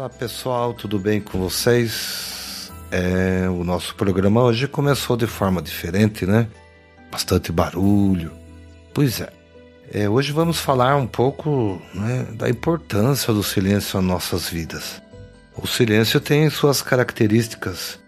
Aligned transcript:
Olá 0.00 0.08
pessoal, 0.08 0.72
tudo 0.72 0.98
bem 0.98 1.20
com 1.20 1.38
vocês? 1.38 2.72
É, 2.90 3.46
o 3.50 3.62
nosso 3.62 3.94
programa 3.94 4.42
hoje 4.42 4.66
começou 4.66 5.14
de 5.14 5.26
forma 5.26 5.60
diferente, 5.60 6.24
né? 6.24 6.48
Bastante 7.12 7.52
barulho. 7.52 8.32
Pois 8.94 9.20
é, 9.20 9.28
é 9.92 10.08
hoje 10.08 10.32
vamos 10.32 10.58
falar 10.58 10.96
um 10.96 11.06
pouco 11.06 11.82
né, 11.92 12.26
da 12.32 12.48
importância 12.48 13.30
do 13.34 13.42
silêncio 13.42 14.00
nas 14.00 14.10
nossas 14.10 14.48
vidas. 14.48 15.02
O 15.54 15.66
silêncio 15.66 16.18
tem 16.18 16.48
suas 16.48 16.80
características 16.80 17.98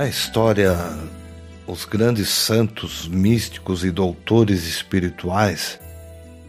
Na 0.01 0.09
história, 0.09 0.75
os 1.67 1.85
grandes 1.85 2.31
santos 2.31 3.07
místicos 3.07 3.85
e 3.85 3.91
doutores 3.91 4.67
espirituais 4.67 5.79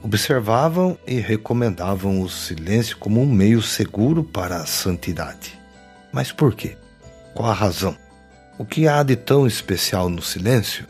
observavam 0.01 0.97
e 1.05 1.19
recomendavam 1.19 2.21
o 2.21 2.29
silêncio 2.29 2.95
como 2.95 3.21
um 3.21 3.25
meio 3.25 3.61
seguro 3.61 4.23
para 4.23 4.55
a 4.55 4.65
santidade. 4.65 5.59
Mas 6.13 6.31
por 6.31 6.55
quê? 6.55 6.77
Qual 7.33 7.49
a 7.49 7.53
razão? 7.53 7.93
O 8.57 8.63
que 8.63 8.87
há 8.87 9.03
de 9.03 9.17
tão 9.17 9.45
especial 9.45 10.07
no 10.07 10.21
silêncio? 10.21 10.87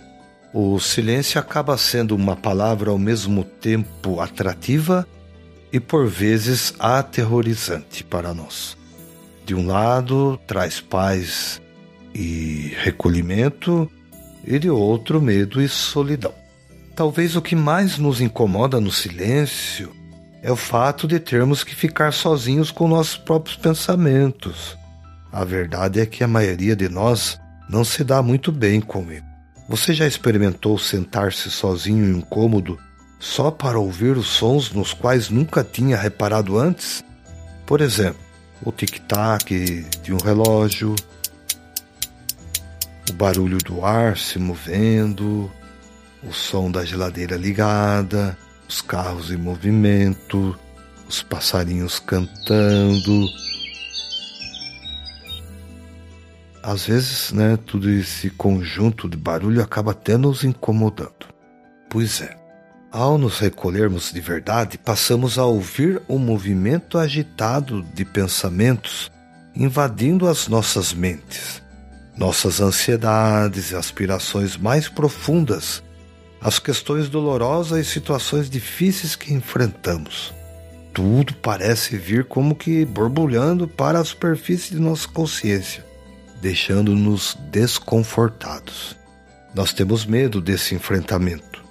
O 0.53 0.79
silêncio 0.79 1.39
acaba 1.41 1.75
sendo 1.79 2.15
uma 2.15 2.35
palavra 2.35 2.91
ao 2.91 2.99
mesmo 2.99 3.43
tempo 3.43 4.19
atrativa 4.19 5.07
e 5.73 5.79
por 5.79 6.07
vezes 6.07 6.75
aterrorizante 6.77 8.03
para 8.03 8.35
nós. 8.35 8.77
De 9.47 9.55
um 9.55 9.65
lado, 9.65 10.39
traz 10.45 10.79
paz 10.79 11.59
e 12.13 12.73
recolhimento, 12.81 13.89
e 14.45 14.57
de 14.57 14.69
outro, 14.69 15.21
medo 15.21 15.61
e 15.61 15.69
solidão. 15.69 16.33
Talvez 16.95 17.35
o 17.35 17.41
que 17.41 17.55
mais 17.55 17.97
nos 17.97 18.21
incomoda 18.21 18.79
no 18.79 18.91
silêncio 18.91 19.91
é 20.41 20.51
o 20.51 20.55
fato 20.55 21.07
de 21.07 21.19
termos 21.19 21.63
que 21.63 21.75
ficar 21.75 22.11
sozinhos 22.11 22.71
com 22.71 22.87
nossos 22.87 23.17
próprios 23.17 23.55
pensamentos. 23.55 24.77
A 25.31 25.45
verdade 25.45 25.99
é 25.99 26.05
que 26.05 26.23
a 26.23 26.27
maioria 26.27 26.75
de 26.75 26.89
nós 26.89 27.39
não 27.69 27.85
se 27.85 28.03
dá 28.03 28.21
muito 28.21 28.51
bem 28.51 28.81
com 28.81 29.09
ele. 29.11 29.23
Você 29.69 29.93
já 29.93 30.05
experimentou 30.05 30.77
sentar-se 30.77 31.49
sozinho 31.49 32.05
em 32.05 32.13
um 32.13 32.21
cômodo 32.21 32.77
só 33.19 33.51
para 33.51 33.79
ouvir 33.79 34.17
os 34.17 34.27
sons 34.27 34.73
nos 34.73 34.93
quais 34.93 35.29
nunca 35.29 35.63
tinha 35.63 35.95
reparado 35.95 36.57
antes? 36.57 37.03
Por 37.65 37.79
exemplo, 37.79 38.19
o 38.65 38.71
tic-tac 38.71 39.85
de 40.03 40.13
um 40.13 40.17
relógio, 40.17 40.95
o 43.11 43.13
barulho 43.13 43.57
do 43.57 43.85
ar 43.85 44.17
se 44.17 44.39
movendo, 44.39 45.51
o 46.23 46.31
som 46.31 46.71
da 46.71 46.85
geladeira 46.85 47.35
ligada, 47.35 48.37
os 48.67 48.81
carros 48.81 49.31
em 49.31 49.37
movimento, 49.37 50.57
os 51.07 51.21
passarinhos 51.21 51.99
cantando. 51.99 53.27
Às 56.63 56.85
vezes, 56.85 57.31
né, 57.33 57.57
tudo 57.65 57.89
esse 57.89 58.29
conjunto 58.29 59.09
de 59.09 59.17
barulho 59.17 59.61
acaba 59.61 59.91
até 59.91 60.15
nos 60.15 60.43
incomodando. 60.45 61.27
Pois 61.89 62.21
é, 62.21 62.37
ao 62.91 63.17
nos 63.17 63.39
recolhermos 63.39 64.13
de 64.13 64.21
verdade, 64.21 64.77
passamos 64.77 65.37
a 65.37 65.45
ouvir 65.45 66.01
o 66.07 66.15
um 66.15 66.19
movimento 66.19 66.97
agitado 66.97 67.83
de 67.93 68.05
pensamentos 68.05 69.11
invadindo 69.53 70.29
as 70.29 70.47
nossas 70.47 70.93
mentes 70.93 71.61
nossas 72.17 72.59
ansiedades 72.59 73.71
e 73.71 73.75
aspirações 73.75 74.57
mais 74.57 74.87
profundas, 74.89 75.83
as 76.41 76.59
questões 76.59 77.09
dolorosas 77.09 77.85
e 77.85 77.89
situações 77.89 78.49
difíceis 78.49 79.15
que 79.15 79.33
enfrentamos. 79.33 80.33
Tudo 80.93 81.33
parece 81.35 81.97
vir 81.97 82.25
como 82.25 82.55
que 82.55 82.83
borbulhando 82.83 83.67
para 83.67 83.99
a 83.99 84.05
superfície 84.05 84.71
de 84.73 84.79
nossa 84.79 85.07
consciência, 85.07 85.85
deixando-nos 86.41 87.37
desconfortados. 87.49 88.97
Nós 89.53 89.71
temos 89.71 90.05
medo 90.05 90.41
desse 90.41 90.75
enfrentamento 90.75 91.63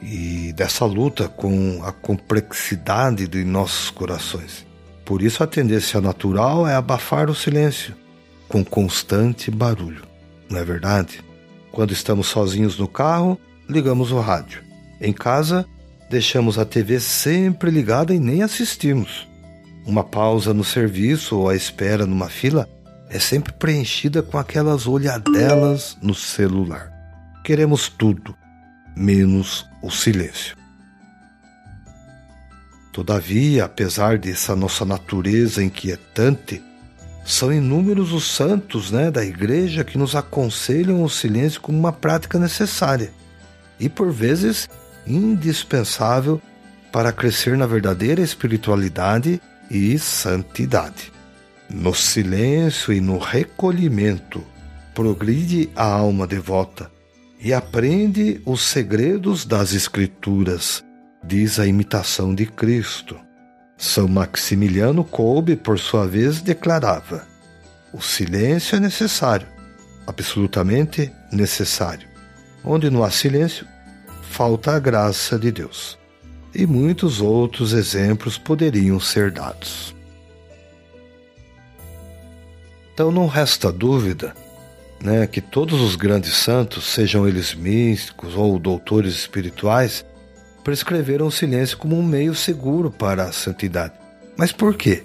e 0.00 0.52
dessa 0.52 0.84
luta 0.84 1.28
com 1.28 1.82
a 1.82 1.90
complexidade 1.90 3.26
de 3.26 3.44
nossos 3.44 3.90
corações. 3.90 4.64
Por 5.04 5.22
isso, 5.22 5.42
a 5.42 5.46
tendência 5.46 6.00
natural 6.00 6.68
é 6.68 6.74
abafar 6.74 7.30
o 7.30 7.34
silêncio 7.34 7.96
com 8.48 8.64
constante 8.64 9.50
barulho. 9.50 10.02
Não 10.48 10.58
é 10.58 10.64
verdade? 10.64 11.20
Quando 11.70 11.92
estamos 11.92 12.26
sozinhos 12.26 12.78
no 12.78 12.88
carro, 12.88 13.38
ligamos 13.68 14.10
o 14.10 14.20
rádio. 14.20 14.62
Em 15.00 15.12
casa, 15.12 15.66
deixamos 16.10 16.58
a 16.58 16.64
TV 16.64 16.98
sempre 16.98 17.70
ligada 17.70 18.14
e 18.14 18.18
nem 18.18 18.42
assistimos. 18.42 19.28
Uma 19.86 20.02
pausa 20.02 20.52
no 20.52 20.64
serviço 20.64 21.36
ou 21.36 21.48
a 21.48 21.54
espera 21.54 22.06
numa 22.06 22.28
fila 22.28 22.68
é 23.10 23.18
sempre 23.18 23.52
preenchida 23.52 24.22
com 24.22 24.38
aquelas 24.38 24.86
olhadelas 24.86 25.96
no 26.02 26.14
celular. 26.14 26.92
Queremos 27.44 27.88
tudo, 27.88 28.34
menos 28.96 29.66
o 29.82 29.90
silêncio. 29.90 30.56
Todavia, 32.92 33.64
apesar 33.64 34.18
dessa 34.18 34.56
nossa 34.56 34.84
natureza 34.84 35.62
inquietante, 35.62 36.62
são 37.28 37.52
inúmeros 37.52 38.10
os 38.10 38.26
santos 38.26 38.90
né, 38.90 39.10
da 39.10 39.22
igreja 39.22 39.84
que 39.84 39.98
nos 39.98 40.16
aconselham 40.16 41.02
o 41.02 41.10
silêncio 41.10 41.60
como 41.60 41.78
uma 41.78 41.92
prática 41.92 42.38
necessária 42.38 43.12
e, 43.78 43.86
por 43.86 44.10
vezes, 44.10 44.66
indispensável 45.06 46.40
para 46.90 47.12
crescer 47.12 47.54
na 47.58 47.66
verdadeira 47.66 48.22
espiritualidade 48.22 49.42
e 49.70 49.98
santidade. 49.98 51.12
No 51.68 51.94
silêncio 51.94 52.94
e 52.94 53.00
no 53.00 53.18
recolhimento, 53.18 54.42
progride 54.94 55.68
a 55.76 55.84
alma 55.84 56.26
devota 56.26 56.90
e 57.38 57.52
aprende 57.52 58.40
os 58.46 58.62
segredos 58.62 59.44
das 59.44 59.74
Escrituras, 59.74 60.82
diz 61.22 61.60
a 61.60 61.66
imitação 61.66 62.34
de 62.34 62.46
Cristo. 62.46 63.27
São 63.78 64.08
Maximiliano 64.08 65.04
Kolbe, 65.04 65.54
por 65.54 65.78
sua 65.78 66.04
vez, 66.06 66.42
declarava: 66.42 67.24
o 67.92 68.02
silêncio 68.02 68.76
é 68.76 68.80
necessário, 68.80 69.46
absolutamente 70.04 71.12
necessário. 71.32 72.08
Onde 72.64 72.90
não 72.90 73.04
há 73.04 73.10
silêncio, 73.10 73.66
falta 74.20 74.72
a 74.72 74.78
graça 74.80 75.38
de 75.38 75.52
Deus. 75.52 75.96
E 76.52 76.66
muitos 76.66 77.20
outros 77.20 77.72
exemplos 77.72 78.36
poderiam 78.36 78.98
ser 78.98 79.30
dados. 79.30 79.94
Então 82.92 83.12
não 83.12 83.26
resta 83.26 83.70
dúvida 83.70 84.34
né, 85.00 85.26
que 85.26 85.40
todos 85.40 85.80
os 85.80 85.94
grandes 85.94 86.34
santos, 86.34 86.84
sejam 86.84 87.28
eles 87.28 87.54
místicos 87.54 88.34
ou 88.34 88.58
doutores 88.58 89.14
espirituais, 89.14 90.04
prescreveram 90.68 91.28
o 91.28 91.32
silêncio 91.32 91.78
como 91.78 91.98
um 91.98 92.02
meio 92.02 92.34
seguro 92.34 92.90
para 92.90 93.24
a 93.24 93.32
santidade. 93.32 93.94
Mas 94.36 94.52
por 94.52 94.74
quê? 94.74 95.02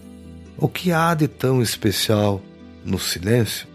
O 0.58 0.68
que 0.68 0.92
há 0.92 1.14
de 1.14 1.26
tão 1.26 1.62
especial 1.62 2.42
no 2.84 3.00
silêncio? 3.00 3.66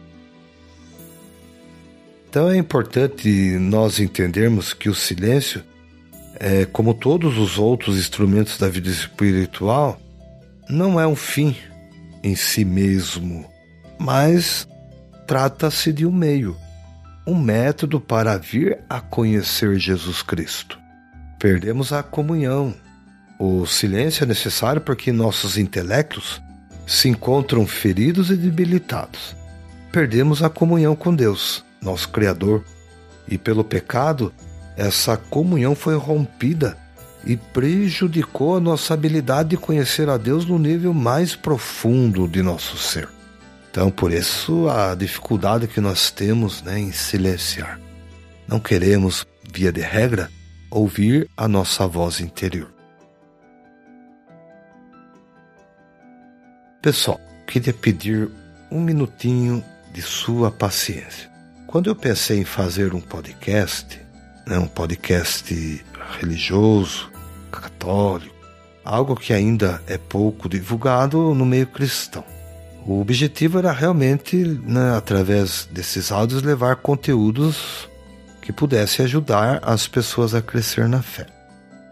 Então 2.29 2.51
é 2.51 2.59
importante 2.59 3.27
nós 3.59 4.01
entendermos 4.01 4.75
que 4.75 4.91
o 4.91 4.95
silêncio, 4.95 5.65
é, 6.39 6.67
como 6.67 6.93
todos 6.93 7.39
os 7.39 7.59
outros 7.59 7.97
instrumentos 7.97 8.59
da 8.59 8.69
vida 8.69 8.91
espiritual, 8.91 9.99
não 10.69 11.01
é 11.01 11.07
um 11.07 11.17
fim 11.17 11.57
em 12.23 12.37
si 12.37 12.67
mesmo, 12.67 13.51
mas 13.99 14.69
trata-se 15.27 15.91
de 15.91 16.05
um 16.05 16.13
meio, 16.13 16.55
um 17.27 17.35
método 17.35 17.99
para 17.99 18.37
vir 18.37 18.79
a 18.91 19.01
conhecer 19.01 19.79
Jesus 19.79 20.21
Cristo. 20.21 20.79
Perdemos 21.39 21.93
a 21.93 22.03
comunhão. 22.03 22.75
O 23.39 23.67
silêncio 23.67 24.25
é 24.25 24.27
necessário 24.27 24.81
porque 24.81 25.13
nossos 25.13 25.57
intelectos 25.57 26.43
se 26.87 27.09
encontram 27.09 27.67
feridos 27.67 28.31
e 28.31 28.37
debilitados. 28.37 29.37
Perdemos 29.93 30.43
a 30.43 30.51
comunhão 30.51 30.97
com 30.97 31.15
Deus 31.15 31.65
nosso 31.81 32.09
Criador, 32.09 32.65
e 33.27 33.37
pelo 33.37 33.65
pecado, 33.65 34.33
essa 34.77 35.17
comunhão 35.17 35.75
foi 35.75 35.97
rompida 35.97 36.77
e 37.25 37.37
prejudicou 37.37 38.57
a 38.57 38.61
nossa 38.61 38.95
habilidade 38.95 39.51
de 39.51 39.57
conhecer 39.57 40.09
a 40.09 40.17
Deus 40.17 40.47
no 40.47 40.59
nível 40.59 40.95
mais 40.95 41.35
profundo 41.35 42.29
de 42.29 42.43
nosso 42.43 42.77
ser. 42.79 43.09
Então, 43.71 43.91
por 43.91 44.13
isso, 44.13 44.69
a 44.69 44.95
dificuldade 44.95 45.69
que 45.69 45.81
nós 45.81 46.11
temos 46.11 46.63
né, 46.63 46.79
em 46.79 46.93
silenciar. 46.93 47.79
Não 48.47 48.59
queremos, 48.59 49.27
via 49.53 49.71
de 49.71 49.81
regra, 49.81 50.31
ouvir 50.71 51.29
a 51.37 51.49
nossa 51.49 51.87
voz 51.87 52.21
interior. 52.21 52.73
Pessoal, 56.83 57.21
queria 57.47 57.73
pedir 57.73 58.31
um 58.71 58.81
minutinho 58.81 59.65
de 59.93 60.03
sua 60.03 60.51
paciência. 60.51 61.31
Quando 61.67 61.91
eu 61.91 61.97
pensei 61.97 62.41
em 62.41 62.45
fazer 62.45 62.95
um 62.95 63.01
podcast, 63.01 64.01
né, 64.47 64.59
um 64.59 64.67
podcast 64.67 65.85
religioso, 66.19 67.11
católico, 67.51 68.35
algo 68.85 69.15
que 69.15 69.33
ainda 69.33 69.83
é 69.87 69.99
pouco 69.99 70.49
divulgado 70.49 71.35
no 71.35 71.45
meio 71.45 71.67
cristão. 71.67 72.25
O 72.87 73.01
objetivo 73.01 73.59
era 73.59 73.71
realmente, 73.71 74.37
né, 74.37 74.97
através 74.97 75.69
desses 75.71 76.11
áudios, 76.11 76.43
levar 76.43 76.77
conteúdos 76.77 77.89
que 78.49 78.53
pudessem 78.55 79.05
ajudar 79.05 79.61
as 79.63 79.87
pessoas 79.87 80.35
a 80.35 80.41
crescer 80.41 80.89
na 80.89 81.03
fé. 81.03 81.27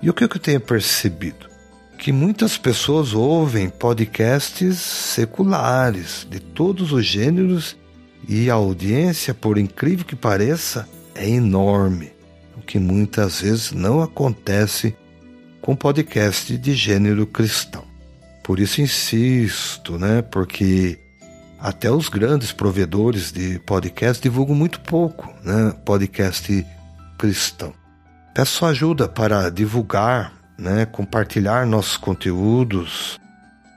E 0.00 0.08
o 0.08 0.14
que 0.14 0.24
eu 0.24 0.28
tenho 0.28 0.58
percebido? 0.58 1.50
Que 1.98 2.10
muitas 2.10 2.56
pessoas 2.56 3.12
ouvem 3.12 3.68
podcasts 3.68 4.78
seculares 4.78 6.26
de 6.30 6.40
todos 6.40 6.92
os 6.92 7.04
gêneros 7.04 7.76
e 8.26 8.50
a 8.50 8.54
audiência, 8.54 9.34
por 9.34 9.58
incrível 9.58 10.06
que 10.06 10.16
pareça, 10.16 10.88
é 11.14 11.28
enorme, 11.28 12.10
o 12.56 12.62
que 12.62 12.78
muitas 12.78 13.42
vezes 13.42 13.72
não 13.72 14.00
acontece 14.00 14.96
com 15.60 15.76
podcast 15.76 16.56
de 16.56 16.74
gênero 16.74 17.26
cristão. 17.26 17.84
Por 18.42 18.58
isso 18.58 18.80
insisto, 18.80 19.98
né? 19.98 20.22
Porque 20.22 20.98
até 21.58 21.90
os 21.90 22.08
grandes 22.08 22.52
provedores 22.52 23.32
de 23.32 23.58
podcast 23.60 24.22
divulgam 24.22 24.54
muito 24.54 24.80
pouco, 24.80 25.32
né? 25.42 25.74
Podcast 25.84 26.66
cristão. 27.18 27.72
Peço 28.34 28.66
ajuda 28.66 29.08
para 29.08 29.50
divulgar, 29.50 30.32
né? 30.58 30.84
Compartilhar 30.86 31.66
nossos 31.66 31.96
conteúdos, 31.96 33.18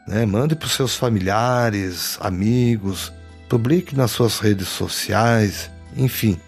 né? 0.08 0.26
Mande 0.26 0.56
para 0.56 0.66
os 0.66 0.74
seus 0.74 0.96
familiares, 0.96 2.18
amigos, 2.22 3.14
publique 3.48 3.96
nas 3.96 4.12
suas 4.12 4.40
redes 4.40 4.68
sociais, 4.68 5.72
enfim, 5.96 6.40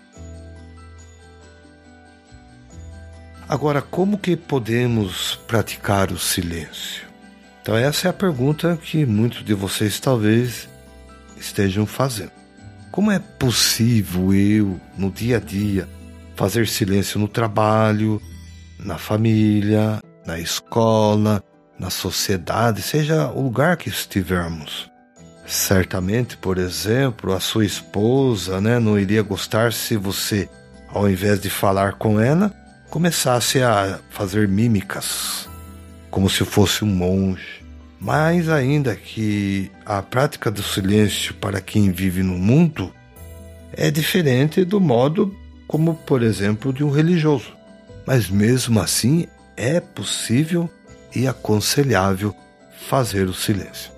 Agora, 3.49 3.81
como 3.81 4.19
que 4.19 4.37
podemos 4.37 5.37
praticar 5.47 6.11
o 6.11 6.19
silêncio? 6.19 7.07
Então, 7.63 7.77
essa 7.77 8.09
é 8.09 8.11
a 8.11 8.13
pergunta 8.13 8.77
que 8.77 9.07
muitos 9.07 9.45
de 9.45 9.55
vocês 9.55 10.01
talvez 10.01 10.69
estejam 11.37 11.87
fazendo. 11.87 12.33
Como 12.91 13.11
é 13.11 13.21
possível 13.21 14.35
eu, 14.35 14.81
no 14.99 15.13
dia 15.13 15.37
a 15.37 15.41
dia, 15.41 15.89
fazer 16.35 16.67
silêncio 16.67 17.21
no 17.21 17.29
trabalho, 17.29 18.21
na 18.81 18.99
família, 18.99 20.01
na 20.27 20.41
escola, 20.41 21.41
na 21.79 21.89
sociedade, 21.89 22.83
seja 22.83 23.29
o 23.29 23.43
lugar 23.43 23.77
que 23.77 23.89
estivermos. 23.89 24.91
Certamente, 25.47 26.37
por 26.37 26.59
exemplo, 26.59 27.33
a 27.33 27.39
sua 27.39 27.65
esposa 27.65 28.61
né, 28.61 28.81
não 28.81 28.99
iria 28.99 29.23
gostar 29.23 29.73
se 29.73 29.97
você, 29.97 30.49
ao 30.89 31.09
invés 31.09 31.39
de 31.39 31.49
falar 31.49 31.93
com 31.93 32.21
ela, 32.21 32.53
começasse 32.91 33.63
a 33.63 34.01
fazer 34.11 34.49
mímicas, 34.49 35.49
como 36.11 36.29
se 36.31 36.45
fosse 36.45 36.85
um 36.85 36.89
monge. 36.89 37.65
Mais 38.01 38.49
ainda 38.49 38.95
que 38.95 39.71
a 39.85 40.03
prática 40.03 40.51
do 40.51 40.63
silêncio 40.63 41.35
para 41.35 41.61
quem 41.61 41.91
vive 41.91 42.23
no 42.23 42.39
mundo 42.39 42.93
é 43.73 43.91
diferente 43.91 44.65
do 44.65 44.81
modo 44.81 45.35
como, 45.67 45.95
por 45.95 46.23
exemplo, 46.23 46.73
de 46.73 46.85
um 46.85 46.91
religioso. 46.91 47.57
Mas 48.07 48.29
mesmo 48.29 48.81
assim 48.81 49.27
é 49.57 49.81
possível 49.81 50.71
e 51.15 51.27
aconselhável 51.27 52.35
fazer 52.89 53.29
o 53.29 53.35
silêncio. 53.35 53.91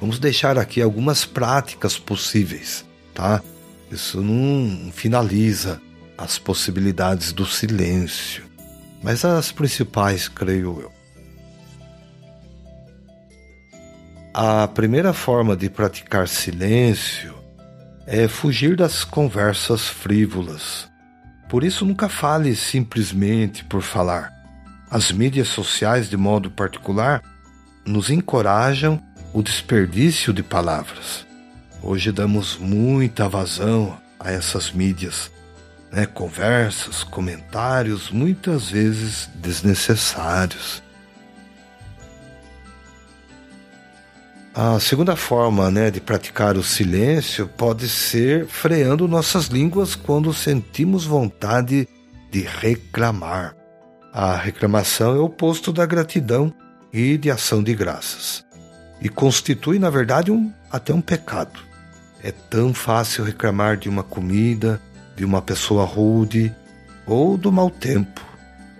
Vamos 0.00 0.18
deixar 0.18 0.58
aqui 0.58 0.82
algumas 0.82 1.24
práticas 1.24 1.98
possíveis, 1.98 2.84
tá? 3.14 3.42
Isso 3.90 4.20
não 4.20 4.90
finaliza 4.92 5.80
as 6.16 6.38
possibilidades 6.38 7.32
do 7.32 7.44
silêncio, 7.44 8.44
mas 9.02 9.24
as 9.24 9.52
principais, 9.52 10.28
creio 10.28 10.80
eu. 10.80 10.92
A 14.32 14.66
primeira 14.68 15.12
forma 15.12 15.56
de 15.56 15.70
praticar 15.70 16.26
silêncio 16.26 17.34
é 18.06 18.26
fugir 18.26 18.76
das 18.76 19.04
conversas 19.04 19.82
frívolas 19.82 20.92
por 21.54 21.62
isso, 21.62 21.84
nunca 21.84 22.08
fale 22.08 22.56
simplesmente 22.56 23.64
por 23.64 23.80
falar. 23.80 24.32
As 24.90 25.12
mídias 25.12 25.46
sociais, 25.46 26.08
de 26.08 26.16
modo 26.16 26.50
particular, 26.50 27.22
nos 27.86 28.10
encorajam 28.10 29.00
o 29.32 29.40
desperdício 29.40 30.32
de 30.32 30.42
palavras. 30.42 31.24
Hoje 31.86 32.10
damos 32.10 32.56
muita 32.56 33.28
vazão 33.28 33.98
a 34.18 34.32
essas 34.32 34.72
mídias, 34.72 35.30
né? 35.92 36.06
conversas, 36.06 37.04
comentários, 37.04 38.10
muitas 38.10 38.70
vezes 38.70 39.28
desnecessários. 39.34 40.82
A 44.54 44.80
segunda 44.80 45.14
forma 45.14 45.70
né, 45.70 45.90
de 45.90 46.00
praticar 46.00 46.56
o 46.56 46.62
silêncio 46.62 47.46
pode 47.46 47.86
ser 47.86 48.46
freando 48.46 49.06
nossas 49.06 49.48
línguas 49.48 49.94
quando 49.94 50.32
sentimos 50.32 51.04
vontade 51.04 51.86
de 52.30 52.40
reclamar. 52.40 53.54
A 54.10 54.34
reclamação 54.34 55.14
é 55.14 55.18
o 55.18 55.26
oposto 55.26 55.70
da 55.70 55.84
gratidão 55.84 56.50
e 56.90 57.18
de 57.18 57.30
ação 57.30 57.62
de 57.62 57.74
graças. 57.74 58.42
E 59.02 59.10
constitui, 59.10 59.78
na 59.78 59.90
verdade, 59.90 60.32
um, 60.32 60.50
até 60.72 60.94
um 60.94 61.02
pecado. 61.02 61.73
É 62.24 62.32
tão 62.32 62.72
fácil 62.72 63.22
reclamar 63.22 63.76
de 63.76 63.86
uma 63.86 64.02
comida, 64.02 64.80
de 65.14 65.26
uma 65.26 65.42
pessoa 65.42 65.84
rude 65.84 66.50
ou 67.06 67.36
do 67.36 67.52
mau 67.52 67.68
tempo. 67.68 68.24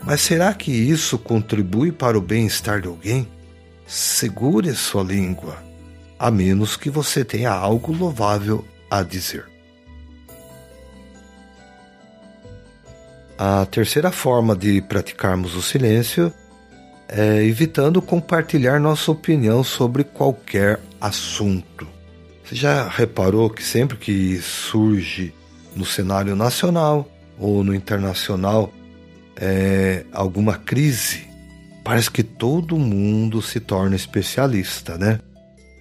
Mas 0.02 0.22
será 0.22 0.54
que 0.54 0.72
isso 0.72 1.18
contribui 1.18 1.92
para 1.92 2.16
o 2.16 2.22
bem-estar 2.22 2.80
de 2.80 2.88
alguém? 2.88 3.28
Segure 3.86 4.74
sua 4.74 5.02
língua, 5.02 5.62
a 6.18 6.30
menos 6.30 6.74
que 6.74 6.88
você 6.88 7.22
tenha 7.22 7.50
algo 7.50 7.92
louvável 7.92 8.64
a 8.90 9.02
dizer. 9.02 9.44
A 13.36 13.66
terceira 13.66 14.10
forma 14.10 14.56
de 14.56 14.80
praticarmos 14.80 15.54
o 15.54 15.60
silêncio 15.60 16.32
é 17.06 17.44
evitando 17.44 18.00
compartilhar 18.00 18.80
nossa 18.80 19.12
opinião 19.12 19.62
sobre 19.62 20.02
qualquer 20.02 20.80
assunto. 20.98 21.93
Você 22.44 22.54
já 22.54 22.86
reparou 22.88 23.48
que 23.48 23.62
sempre 23.62 23.96
que 23.96 24.38
surge 24.38 25.32
no 25.74 25.84
cenário 25.84 26.36
nacional 26.36 27.08
ou 27.38 27.64
no 27.64 27.74
internacional 27.74 28.72
é, 29.36 30.04
alguma 30.12 30.56
crise, 30.56 31.26
parece 31.82 32.10
que 32.10 32.22
todo 32.22 32.78
mundo 32.78 33.40
se 33.40 33.60
torna 33.60 33.96
especialista, 33.96 34.98
né? 34.98 35.20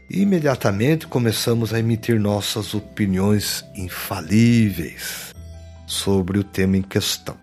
E 0.10 0.22
imediatamente 0.22 1.05
começamos 1.05 1.74
a 1.74 1.79
emitir 1.79 2.20
nossas 2.20 2.74
opiniões 2.74 3.65
infalíveis 3.75 5.34
sobre 5.86 6.39
o 6.39 6.43
tema 6.43 6.77
em 6.77 6.82
questão. 6.82 7.36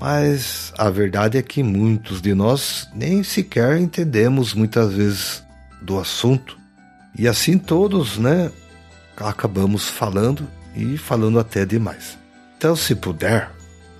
Mas 0.00 0.72
a 0.76 0.90
verdade 0.90 1.38
é 1.38 1.42
que 1.42 1.62
muitos 1.62 2.20
de 2.20 2.34
nós 2.34 2.88
nem 2.94 3.22
sequer 3.22 3.78
entendemos 3.78 4.54
muitas 4.54 4.92
vezes 4.92 5.42
do 5.82 5.98
assunto. 5.98 6.63
E 7.16 7.28
assim 7.28 7.58
todos, 7.58 8.18
né, 8.18 8.50
acabamos 9.16 9.88
falando 9.88 10.48
e 10.74 10.98
falando 10.98 11.38
até 11.38 11.64
demais. 11.64 12.18
Então, 12.56 12.74
se 12.74 12.94
puder, 12.94 13.50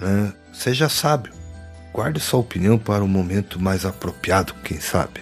né, 0.00 0.33
seja 0.52 0.88
sábio. 0.88 1.33
Guarde 1.92 2.18
sua 2.18 2.40
opinião 2.40 2.76
para 2.76 3.04
um 3.04 3.09
momento 3.09 3.61
mais 3.61 3.87
apropriado, 3.87 4.52
quem 4.64 4.80
sabe. 4.80 5.21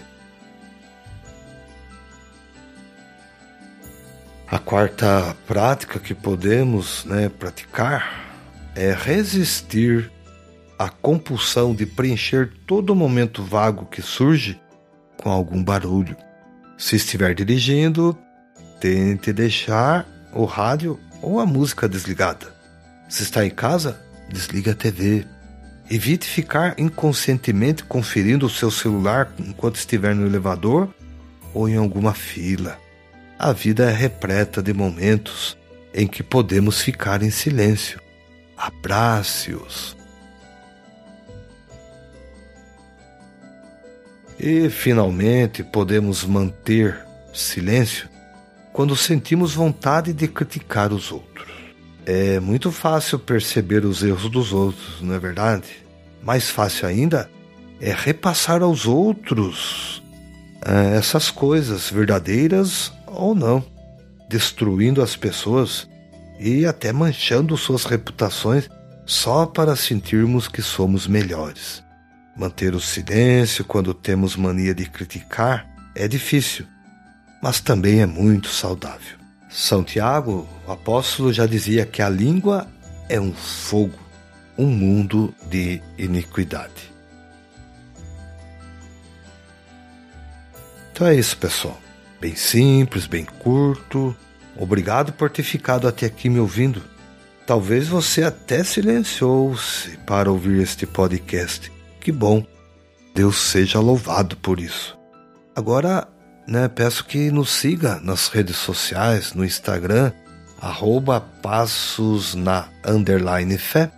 A 4.47 4.59
quarta 4.59 5.37
prática 5.47 5.99
que 5.99 6.15
podemos 6.15 7.05
né, 7.05 7.29
praticar 7.29 8.35
é 8.75 8.93
resistir 8.93 10.11
à 10.79 10.89
compulsão 10.89 11.75
de 11.75 11.87
preencher 11.87 12.53
todo 12.67 12.95
momento 12.95 13.43
vago 13.43 13.87
que 13.87 14.03
surge 14.03 14.61
com 15.17 15.31
algum 15.31 15.63
barulho. 15.63 16.17
Se 16.83 16.97
estiver 16.97 17.33
dirigindo, 17.33 18.19
tente 18.81 19.33
deixar 19.33 20.05
o 20.33 20.45
rádio 20.45 20.99
ou 21.23 21.39
a 21.39 21.47
música 21.47 21.89
desligada. 21.89 22.53
Se 23.09 23.23
está 23.23 23.47
em 23.47 23.51
casa, 23.51 24.05
desligue 24.29 24.71
a 24.71 24.75
TV. 24.75 25.25
Evite 25.89 26.27
ficar 26.27 26.75
inconscientemente 26.77 27.85
conferindo 27.85 28.47
o 28.47 28.51
seu 28.51 28.69
celular 28.69 29.33
enquanto 29.39 29.77
estiver 29.77 30.13
no 30.13 30.27
elevador 30.27 30.93
ou 31.55 31.69
em 31.69 31.77
alguma 31.77 32.13
fila. 32.13 32.77
A 33.39 33.53
vida 33.53 33.89
é 33.89 33.95
repleta 33.95 34.61
de 34.61 34.73
momentos 34.73 35.57
em 35.95 36.09
que 36.09 36.25
podemos 36.25 36.81
ficar 36.81 37.23
em 37.23 37.31
silêncio. 37.31 38.01
Abrace-os. 38.57 39.97
E, 44.43 44.69
finalmente, 44.69 45.63
podemos 45.63 46.25
manter 46.25 46.99
silêncio 47.33 48.09
quando 48.73 48.97
sentimos 48.97 49.55
vontade 49.55 50.13
de 50.13 50.27
criticar 50.27 50.93
os 50.93 51.13
outros. 51.13 51.47
É 52.05 52.41
muito 52.41 52.73
fácil 52.73 53.21
perceber 53.21 53.85
os 53.85 54.03
erros 54.03 54.29
dos 54.29 54.53
outros, 54.53 55.01
não 55.01 55.15
é 55.15 55.19
verdade? 55.21 55.69
Mais 56.21 56.51
fácil 56.51 56.89
ainda 56.89 57.31
é 57.81 57.93
repassar 57.93 58.63
aos 58.63 58.85
outros 58.85 60.03
é, 60.67 60.97
essas 60.97 61.31
coisas 61.31 61.89
verdadeiras 61.89 62.93
ou 63.07 63.37
não, 63.37 63.65
destruindo 64.29 65.01
as 65.01 65.15
pessoas 65.15 65.89
e 66.41 66.67
até 66.67 66.93
manchando 66.93 67.57
suas 67.57 67.85
reputações 67.85 68.69
só 69.07 69.47
para 69.47 69.77
sentirmos 69.77 70.49
que 70.49 70.63
somos 70.63 71.07
melhores. 71.07 71.81
Manter 72.37 72.75
o 72.75 72.81
silêncio 72.81 73.65
quando 73.65 73.93
temos 73.93 74.37
mania 74.37 74.75
de 74.75 74.89
criticar 74.89 75.69
é 75.95 76.09
difícil, 76.09 76.67
mas 77.43 77.61
também 77.61 78.01
é 78.01 78.07
muito 78.07 78.49
saudável. 78.49 79.19
São 79.51 79.85
Tiago, 79.85 80.49
o 80.67 80.73
apóstolo, 80.73 81.33
já 81.33 81.45
dizia 81.45 81.85
que 81.85 82.01
a 82.01 82.09
língua 82.09 82.67
é 83.07 83.21
um 83.21 83.33
fogo, 83.33 83.99
um 84.57 84.67
mundo 84.67 85.35
de 85.51 85.83
iniquidade. 85.99 86.91
Então 90.93 91.07
é 91.07 91.15
isso, 91.15 91.37
pessoal. 91.37 91.79
Bem 92.19 92.35
simples, 92.35 93.07
bem 93.07 93.25
curto. 93.25 94.17
Obrigado 94.57 95.13
por 95.13 95.29
ter 95.29 95.43
ficado 95.43 95.87
até 95.87 96.07
aqui 96.07 96.31
me 96.31 96.39
ouvindo. 96.39 96.83
Talvez 97.47 97.89
você 97.89 98.23
até 98.23 98.63
silenciou-se 98.65 99.99
para 100.07 100.31
ouvir 100.31 100.63
este 100.63 100.87
podcast. 100.87 101.73
Que 102.03 102.11
bom. 102.13 102.45
Deus 103.15 103.37
seja 103.37 103.79
louvado 103.79 104.37
por 104.37 104.59
isso. 104.59 104.99
Agora, 105.55 106.09
né, 106.47 106.69
peço 106.69 107.05
que 107.05 107.31
nos 107.31 107.51
siga 107.51 108.01
nas 108.03 108.29
redes 108.29 108.57
sociais, 108.57 109.35
no 109.35 109.45
Instagram, 109.45 110.13
arroba 110.61 111.21
passos 111.21 112.35
na 112.35 112.69
underline 112.87 113.57
fé, 113.59 113.91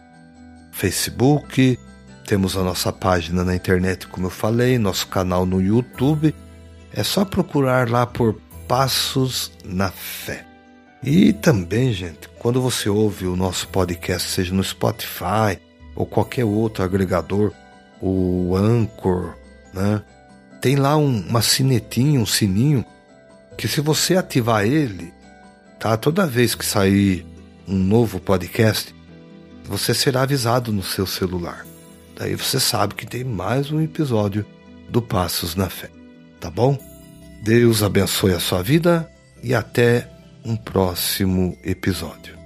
Facebook, 0.73 1.79
temos 2.27 2.57
a 2.57 2.63
nossa 2.63 2.93
página 2.93 3.45
na 3.45 3.55
internet, 3.55 4.07
como 4.09 4.27
eu 4.27 4.31
falei, 4.31 4.79
nosso 4.79 5.07
canal 5.09 5.47
no 5.47 5.61
YouTube 5.61 6.35
é 6.97 7.03
só 7.03 7.25
procurar 7.25 7.91
lá 7.91 8.07
por 8.07 8.41
Passos 8.69 9.51
na 9.65 9.91
Fé. 9.91 10.47
E 11.03 11.33
também, 11.33 11.93
gente, 11.93 12.29
quando 12.39 12.63
você 12.63 12.89
ouve 12.89 13.27
o 13.27 13.37
nosso 13.37 13.69
podcast, 13.69 14.31
seja 14.31 14.55
no 14.55 14.63
Spotify 14.63 15.59
ou 15.95 16.07
qualquer 16.07 16.45
outro 16.45 16.85
agregador, 16.85 17.53
o 18.01 18.55
Anchor, 18.57 19.35
né? 19.73 20.03
Tem 20.61 20.77
lá 20.77 20.97
um, 20.97 21.21
uma 21.29 21.43
sinetinha, 21.43 22.21
um 22.21 22.27
sininho, 22.27 22.85
que 23.57 23.69
se 23.69 23.81
você 23.81 24.17
ativar 24.17 24.65
ele, 24.65 25.13
tá? 25.79 25.97
Toda 25.97 26.27
vez 26.27 26.55
que 26.55 26.65
sair 26.65 27.27
um 27.67 27.77
novo 27.77 28.19
podcast, 28.19 28.95
você 29.65 29.95
será 29.95 30.23
avisado 30.23 30.73
no 30.73 30.83
seu 30.83 31.07
celular. 31.07 31.67
Daí 32.17 32.35
você 32.35 32.61
sabe 32.61 32.95
que 32.95 33.07
tem 33.07 33.25
mais 33.25 33.71
um 33.71 33.81
episódio 33.81 34.47
do 34.89 35.03
Passos 35.03 35.55
na 35.55 35.69
Fé 35.69 35.91
tá 36.45 36.51
bom? 36.51 36.79
Deus 37.43 37.83
abençoe 37.83 38.33
a 38.35 38.39
sua 38.39 38.63
vida 38.63 39.11
e 39.43 39.55
até 39.55 40.11
um 40.45 40.55
próximo 40.55 41.57
episódio. 41.65 42.44